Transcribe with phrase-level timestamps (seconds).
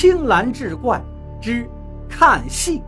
[0.00, 0.98] 青蓝志怪
[1.42, 1.68] 之
[2.08, 2.80] 看戏。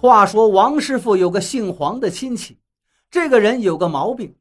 [0.00, 2.56] 话说王师傅有个姓黄的亲戚，
[3.10, 4.34] 这个人有个毛病，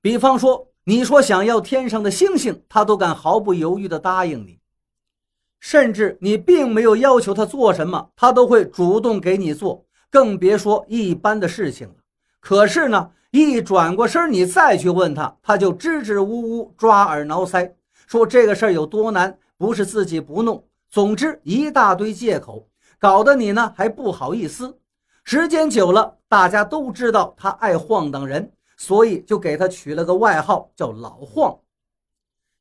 [0.00, 4.58] 比方说你说想要天上的星星，他都敢毫不犹豫地答应你，
[5.60, 11.94] 甚至你并没有要求他做什么，他都会主动给你做，更别说一般的事情了。
[12.40, 17.70] 可是呢，一转过身，你再去问他，他就支支吾吾、抓耳挠腮，
[18.06, 22.66] 说这个事儿有多难，不是自己不弄，总之一大堆借口，
[22.98, 24.78] 搞得你呢还不好意思。
[25.22, 31.56] 时间久了，大家都知道他爱晃荡人，所以就给他取了个外号，叫老晃。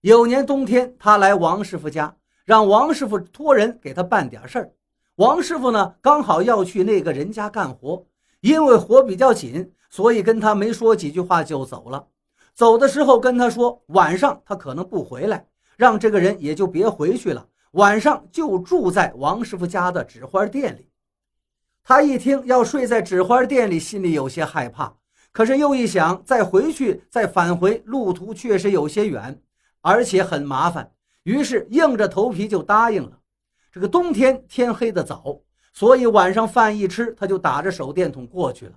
[0.02, 2.14] 有年冬天，他来王师傅家，
[2.46, 4.72] 让王师傅托人给他办点事儿。
[5.16, 8.06] 王师傅呢，刚好要去那个人家干活，
[8.42, 12.08] 因为活比较紧，所以跟他没说几句话就走了。
[12.54, 20.90] 走的时候跟他说，晚上他可能不回来，让这个人也就别回去了，晚上就住在王师傅家的纸花店里。
[21.84, 24.94] 他一听要睡在纸花店里，心里有些害怕。
[25.32, 29.42] 可是又一想，再回去再返回，路途确实有些远，
[29.82, 30.92] 而且很麻烦。
[31.24, 33.20] 于是硬着头皮就答应了。
[33.72, 35.40] 这个冬天天黑的早，
[35.74, 38.74] 所以晚上饭一吃，他就打着手电筒过去了。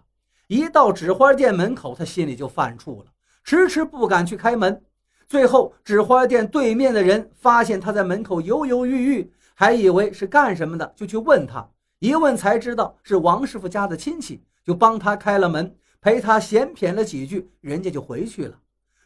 [0.46, 3.06] 一到纸花店门口，他心里就犯怵了，
[3.42, 4.82] 迟迟不敢去开门。
[5.26, 11.66] 最后，纸花店对面的人发现他在门口犹犹豫豫，还以为是干什么的，就去问他。
[12.00, 18.58] 一问才知道是王师傅家的亲戚，就帮他开了门，陪他闲谝了几句，人家就回去了。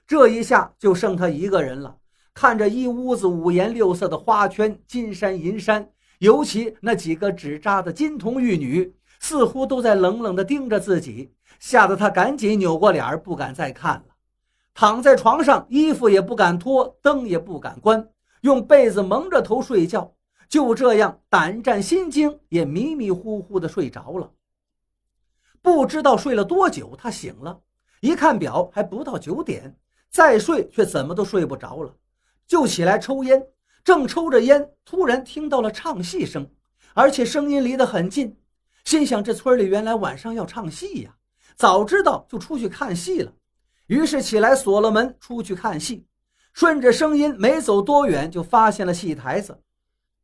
[0.05, 1.97] 这一下就剩他一个人了，
[2.34, 14.05] 看着一屋子五颜六色的花圈、金山银山，尤其那几个纸扎的金童玉女，似乎都在冷冷地盯着自己，吓得他赶紧扭过脸，不敢再看了。
[14.75, 18.08] 躺在床上，衣服也不敢脱，灯也不敢关，
[18.42, 20.13] 用被子蒙着头睡觉。
[20.48, 24.30] 就这样胆战心惊，也迷迷糊糊的睡着了。
[25.61, 27.61] 不知道睡了多久，他醒了，
[28.01, 29.77] 一看表还不到九点，
[30.08, 31.92] 再睡却怎么都睡不着了，
[32.46, 33.45] 就起来抽烟。
[33.86, 36.45] 正抽着烟，突然听到了唱戏声，
[36.92, 38.36] 而且声音离得很近，
[38.85, 41.14] 心想这村里原来晚上要唱戏呀，
[41.55, 43.33] 早知道就出去看戏了。
[43.86, 46.05] 于是起来锁了门，出去看戏。
[46.52, 49.57] 顺着声音没走多远，就发现了戏台子。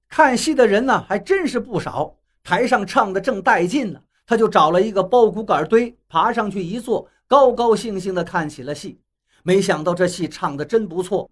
[0.08, 2.16] 看戏的人呢，还真是不少。
[2.42, 8.98] 台上唱的正带劲呢，他就找了一个包谷杆堆，爬上去一坐，高高兴兴地看起了戏。
[9.44, 11.30] 没想到这戏唱的真不错，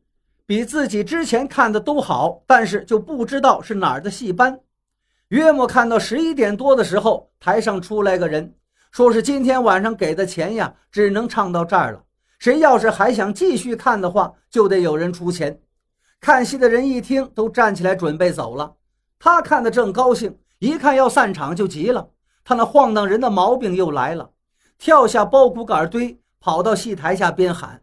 [0.50, 2.42] 比自己之前看的都好。
[2.44, 4.58] 但是就不知道是哪儿的戏班。
[5.28, 8.52] 约莫看到十一点多的时候，台上出来个人，
[8.90, 12.02] 说是今天晚上给的钱呀，只能唱到这儿了。
[12.40, 15.56] 谁要是还想继续看的话，就得有人出钱。
[16.20, 18.74] 看戏的人一听，都站起来准备走了。
[19.20, 22.10] 他看得正高兴，一看要散场就急了。
[22.42, 24.28] 他那晃荡人的毛病又来了，
[24.78, 27.80] 跳下包谷杆堆，跑到戏台下边喊：“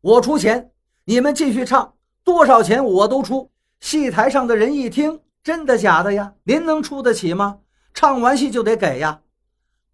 [0.00, 0.70] 我出钱，
[1.08, 6.34] 你们继续唱，多少钱我都出。”戏台上的人一听：“真的假的呀？
[6.42, 7.60] 您能出得起吗？
[7.94, 9.22] 唱完戏就得给呀，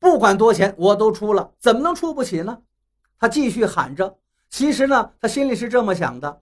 [0.01, 2.59] 不管多钱我都出了，怎么能出不起呢？”
[3.17, 4.19] 他继续喊着。
[4.51, 6.41] 其实呢，他心里是这么想的。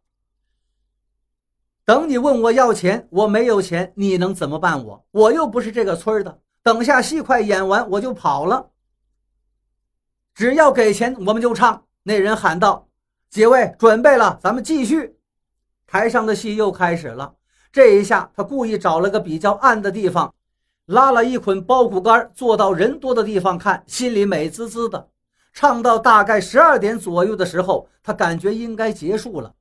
[1.84, 5.04] 等你问我要钱，我没有钱，你能怎么办我？
[5.10, 6.40] 我又不是这个村的。
[6.62, 8.70] 等下戏快演完，我就跑了。
[10.32, 11.84] 只要给钱，我们就唱。
[12.04, 12.88] 那人喊道
[13.32, 15.16] ：“几位准备了，咱们继续。”
[15.88, 17.34] 台上的戏又开始了。
[17.72, 20.34] 这一下，他故意找了个比较暗的地方，
[20.84, 25.08] 拉了一捆包谷杆，坐到人多的地方看，心里美滋滋的。
[25.54, 29.54] 唱到大概十二点左右的时候，他感觉应该结束了。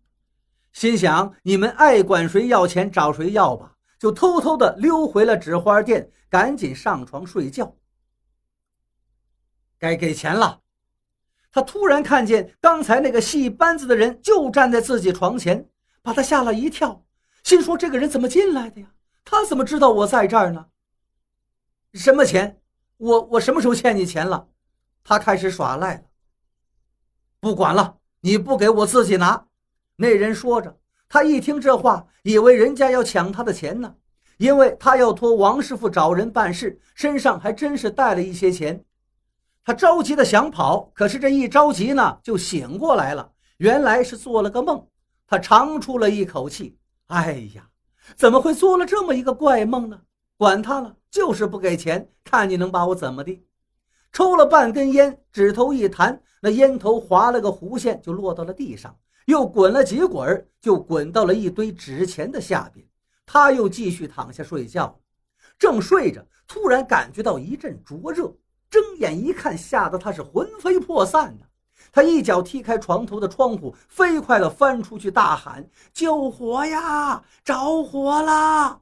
[0.73, 7.73] 心想：你们爱管谁要钱找谁要吧，就偷偷的溜回了纸花店，赶紧上床睡觉。
[9.79, 10.59] 该给钱了，
[11.51, 15.67] 他突然看见刚才那个戏班子的人就站在自己床前，
[16.01, 17.03] 把他吓了一跳，
[17.43, 18.87] 心说：这个人怎么进来的呀？
[19.25, 20.65] 他怎么知道我在这儿呢？
[21.93, 22.59] 什么钱？
[22.97, 24.47] 我我什么时候欠你钱了？
[25.03, 26.01] 他开始耍赖了。
[27.39, 29.47] 不管了，你不给我自己拿。
[29.97, 33.95] 那人说着，他一听这话，以为人家要抢他的钱呢，
[34.37, 38.85] 因为他要托王师傅找人办事，身上还真是带了一些钱。
[39.63, 44.87] 他着急的想跑，可是这一着急呢，就醒过来了，原来是做了个梦。
[45.27, 46.77] 他长出了一口气
[47.07, 47.69] ：“哎呀，
[48.17, 50.01] 怎么会做了这么一个怪梦呢？
[50.35, 53.45] 管他了，就是不给钱，看你能把我怎么的。”
[54.11, 58.93] 抽了半根烟，指头一弹，那烟头划了个弧线，就落到了地上，
[59.25, 62.85] 又滚了几滚，就滚到了一堆纸钱的下边。
[63.25, 64.99] 他又继续躺下睡觉，
[65.57, 68.35] 正睡着，突然感觉到一阵灼热，
[68.71, 71.45] 睁眼一看，吓得他是魂飞魄散的。
[71.91, 77.21] 他一脚踢开床头的窗户，飞快地翻出去，大喊：“救火呀！
[77.43, 78.79] 着火了！”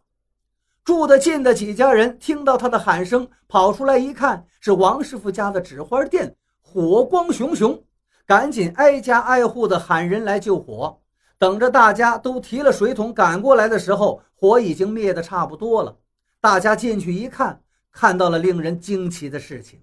[0.86, 7.84] 住得近的几家人听到他的喊声，跑出来一看，是王师傅家的纸花店火光熊熊，
[8.28, 11.00] 赶紧挨家挨户的喊人来救火。
[11.40, 15.98] 等着大家都提了水桶赶过来的时候，火已经灭得差不多了。
[16.40, 19.82] 大家进去一看，看到了令人惊奇的事情。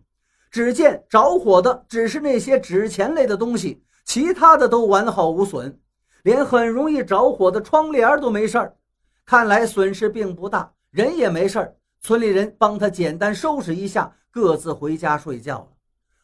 [0.51, 5.79] 只见着火的只是那些纸钱类的东西，其他的都完好无损，
[6.23, 8.77] 连很容易着火的窗帘都没事儿。
[9.25, 10.73] 看来损失并不大。
[10.91, 15.69] 人也没事儿，村里人帮他简单收拾一下，各自回家睡觉了。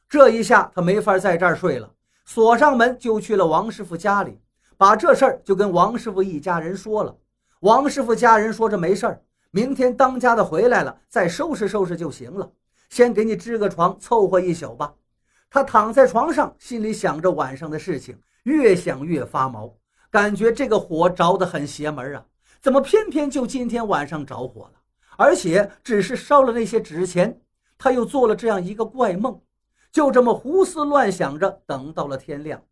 [0.09, 1.93] 这一下他没法在这儿睡了，
[2.25, 4.41] 锁上门就去了王师傅家里，
[4.79, 7.15] 把这事儿就跟王师傅一家人说了。
[7.61, 9.21] 王师傅家人说这没事儿，
[9.55, 12.51] 明天当家的回来了再收拾收拾就行了。
[12.89, 14.95] 先给你支个床，凑合一宿吧。
[15.51, 19.71] 他躺在床上，心里想着晚上的事情，越想越发毛，
[20.11, 22.25] 感觉这个火着得很邪门啊。
[22.63, 24.73] 怎么偏偏就今天晚上着火了？
[25.19, 27.39] 而且只是烧了那些纸钱，
[27.77, 29.39] 他又做了这样一个怪梦，
[29.91, 32.63] 就这么胡思乱想着，等到了天亮。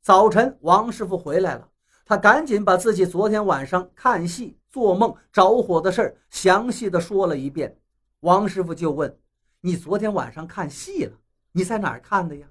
[0.00, 1.68] 早晨，王师傅回来了，
[2.10, 7.78] 他赶紧把自己昨天晚上看戏、做梦、着火的事儿详细的说了一遍。
[8.22, 9.16] 王师傅就问
[9.62, 11.16] ：“你昨天晚上看戏了？
[11.52, 12.48] 你在哪儿看的呀？”“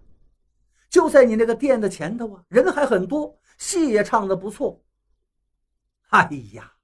[0.90, 4.82] 就在你那个店的前头啊，人还很多，戏也唱得不错。
[6.12, 6.76] ”“哎呀！”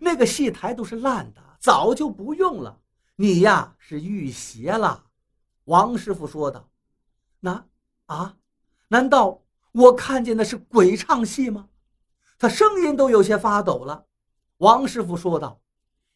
[0.00, 2.78] 那个戏台都是烂的，早就不用了。
[3.16, 5.06] 你呀是遇邪了，
[5.64, 6.70] 王师傅说道。
[7.40, 7.66] 那
[8.06, 8.36] 啊，
[8.86, 9.42] 难道
[9.72, 11.68] 我看见的是鬼唱戏吗？
[12.38, 14.04] 他声音都有些发抖了。
[14.58, 15.60] 王师傅说道：“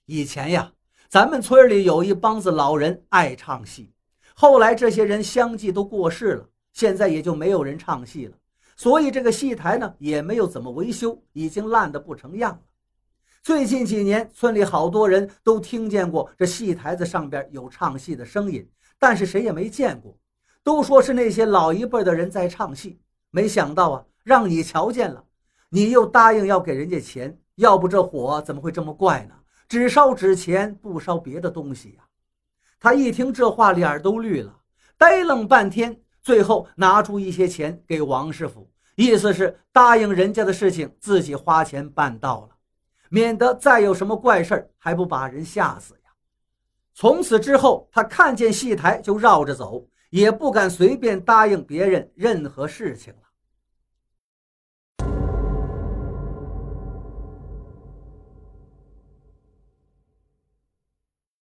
[0.06, 0.72] 以前呀，
[1.08, 3.92] 咱们村里有一帮子老人爱唱戏，
[4.34, 8.36] 后来这些人相继都过世了，现在也就没有人唱戏了，
[8.76, 12.60] 所以这个戏台呢也没有怎么维修，已经烂得不成样了。”
[13.42, 18.68] 最近几年，村里好多人都听见过这戏台子上边有唱戏的声音，
[18.98, 20.14] 但是谁也没见过，
[20.62, 23.00] 都说是那些老一辈的人在唱戏。
[23.30, 25.24] 没想到啊，让你瞧见了，
[25.70, 29.34] 你又答应要给人家钱，要不这火怎么会这么怪呢？
[29.68, 32.02] 只烧纸钱，不烧别的东西呀。
[32.80, 34.52] 他一听这话，脸都绿了，
[34.98, 42.56] 呆愣半天，最后拿出一些钱给王师傅，意思是答应人家的事情，自己花钱办到了。
[43.08, 46.10] 免得再有什么怪事儿，还不把人吓死呀！
[46.94, 53.29] 从此之后，他看见戏台就绕着走，也不敢随便答应别人任何事情了。